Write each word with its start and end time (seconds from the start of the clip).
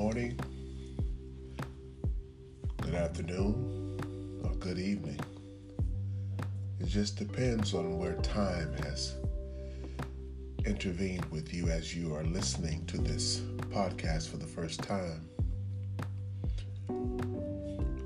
morning, 0.00 0.34
good 2.80 2.94
afternoon, 2.94 4.40
or 4.42 4.50
good 4.54 4.78
evening. 4.78 5.20
It 6.78 6.86
just 6.86 7.18
depends 7.18 7.74
on 7.74 7.98
where 7.98 8.14
time 8.22 8.72
has 8.82 9.16
intervened 10.64 11.26
with 11.26 11.52
you 11.52 11.68
as 11.68 11.94
you 11.94 12.14
are 12.14 12.24
listening 12.24 12.86
to 12.86 12.96
this 12.96 13.40
podcast 13.68 14.30
for 14.30 14.38
the 14.38 14.46
first 14.46 14.82
time. 14.82 15.28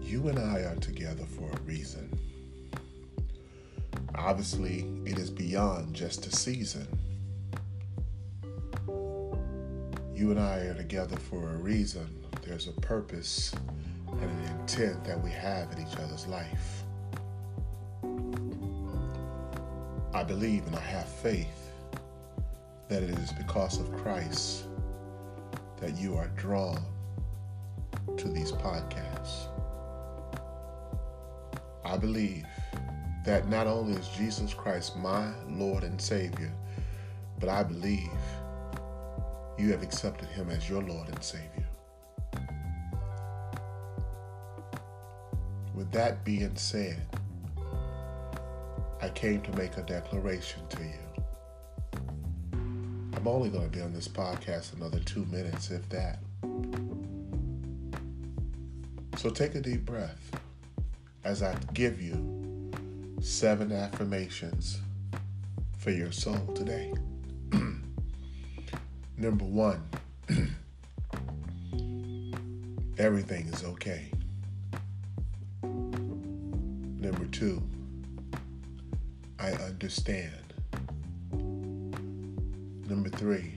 You 0.03 0.27
and 0.27 0.41
I 0.41 0.63
are 0.63 0.77
together 0.81 1.25
for 1.25 1.49
a 1.49 1.61
reason. 1.61 2.11
Obviously, 4.17 4.85
it 5.07 5.17
is 5.17 5.31
beyond 5.31 5.95
just 5.95 6.27
a 6.27 6.35
season. 6.35 6.89
You 10.15 10.31
and 10.31 10.39
I 10.39 10.59
are 10.59 10.75
together 10.75 11.17
for 11.17 11.51
a 11.51 11.57
reason. 11.57 12.25
There's 12.47 12.69
a 12.69 12.73
purpose 12.81 13.53
and 14.13 14.23
an 14.23 14.61
intent 14.61 15.03
that 15.03 15.21
we 15.21 15.31
have 15.33 15.73
in 15.73 15.85
each 15.85 15.97
other's 15.97 16.29
life. 16.29 16.85
I 20.15 20.23
believe 20.23 20.65
and 20.69 20.77
I 20.77 20.81
have 20.81 21.09
faith 21.09 21.73
that 22.89 23.03
it 23.03 23.11
is 23.11 23.33
because 23.33 23.81
of 23.81 23.93
Christ 23.97 24.67
that 25.79 25.99
you 25.99 26.17
are 26.17 26.29
drawn 26.37 26.81
to 28.17 28.29
these 28.29 28.53
podcasts. 28.53 29.49
I 31.85 31.97
believe 31.97 32.47
that 33.27 33.49
not 33.49 33.67
only 33.67 33.99
is 33.99 34.07
Jesus 34.11 34.55
Christ 34.55 34.97
my 34.97 35.33
Lord 35.49 35.83
and 35.83 36.01
Savior, 36.01 36.53
but 37.41 37.49
I 37.49 37.65
believe 37.65 38.13
you 39.59 39.71
have 39.71 39.83
accepted 39.83 40.29
him 40.29 40.51
as 40.51 40.69
your 40.69 40.83
Lord 40.83 41.09
and 41.09 41.23
Savior. 41.23 41.67
With 45.75 45.91
that 45.93 46.25
being 46.25 46.57
said, 46.57 47.03
I 49.01 49.09
came 49.11 49.41
to 49.43 49.53
make 49.57 49.77
a 49.77 49.83
declaration 49.83 50.67
to 50.69 50.83
you. 50.83 51.25
I'm 53.15 53.29
only 53.29 53.49
going 53.49 53.71
to 53.71 53.77
be 53.77 53.83
on 53.83 53.93
this 53.93 54.09
podcast 54.09 54.75
another 54.75 55.01
two 55.01 55.25
minutes, 55.27 55.71
if 55.71 55.89
that. 55.89 56.19
So 59.17 59.31
take 59.31 59.55
a 59.55 59.61
deep 59.61 59.85
breath 59.85 60.31
as 61.25 61.43
I 61.43 61.57
give 61.73 62.01
you 62.01 62.71
seven 63.21 63.73
affirmations 63.73 64.81
for 65.79 65.91
your 65.91 66.13
soul 66.13 66.47
today. 66.55 66.93
Number 69.17 69.45
one, 69.45 69.83
everything 72.99 73.47
is 73.47 73.65
okay. 73.65 74.11
Number 75.63 77.27
two, 77.27 77.63
I 79.39 79.53
understand. 79.53 80.55
Number 82.89 83.09
three, 83.11 83.55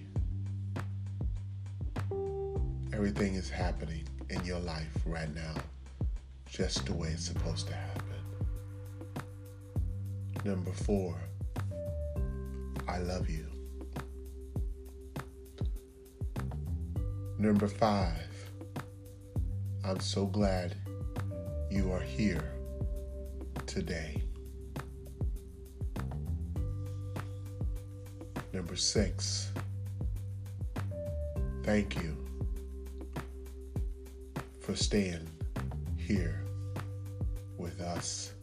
everything 2.94 3.36
is 3.36 3.50
happening 3.50 4.08
in 4.30 4.44
your 4.46 4.60
life 4.60 4.92
right 5.06 5.34
now 5.34 5.54
just 6.50 6.86
the 6.86 6.94
way 6.94 7.10
it's 7.10 7.26
supposed 7.26 7.68
to 7.68 7.74
happen. 7.74 8.04
Number 10.44 10.72
four, 10.72 11.16
I 12.88 13.00
love 13.00 13.30
you. 13.30 13.57
Number 17.40 17.68
five, 17.68 18.50
I'm 19.86 20.00
so 20.00 20.26
glad 20.26 20.76
you 21.70 21.92
are 21.92 22.02
here 22.02 22.52
today. 23.68 24.24
Number 28.52 28.76
six, 28.76 29.52
thank 31.64 31.96
you 32.02 32.18
for 34.60 34.76
staying 34.76 35.30
here 35.96 36.44
with 37.60 37.80
us 37.82 38.34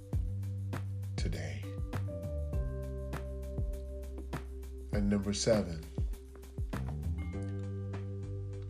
today. 1.17 1.65
And 4.93 5.11
number 5.11 5.33
seven, 5.33 5.85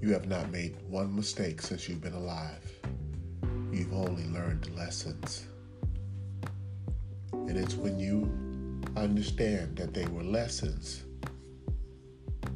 you 0.04 0.12
have 0.12 0.28
not 0.28 0.50
made 0.50 0.76
one 0.90 1.16
mistake 1.16 1.62
since 1.62 1.88
you've 1.88 2.02
been 2.02 2.12
alive. 2.12 2.70
You've 3.72 3.94
only 3.94 4.24
learned 4.24 4.68
lessons. 4.76 5.46
And 7.32 7.56
it's 7.56 7.74
when 7.74 7.98
you 7.98 8.30
understand 8.98 9.78
that 9.78 9.94
they 9.94 10.04
were 10.04 10.22
lessons, 10.22 11.04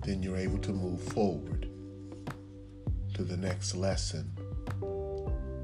then 0.05 0.23
you're 0.23 0.37
able 0.37 0.59
to 0.59 0.73
move 0.73 1.01
forward 1.01 1.71
to 3.15 3.25
the 3.25 3.39
next 3.39 3.75
lesson 3.75 4.31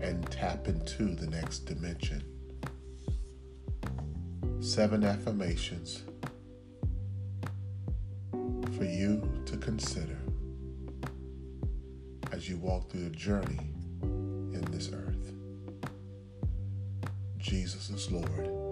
and 0.00 0.26
tap 0.30 0.68
into 0.68 1.14
the 1.14 1.26
next 1.26 1.66
dimension. 1.66 2.24
Seven 4.60 5.04
affirmations 5.04 6.02
for 8.74 8.84
you 8.84 9.30
to 9.44 9.58
consider 9.58 10.16
walk 12.64 12.90
through 12.90 13.04
the 13.04 13.10
journey 13.10 13.58
in 14.00 14.64
this 14.70 14.90
earth. 14.90 15.32
Jesus 17.36 17.90
is 17.90 18.10
Lord 18.10 18.63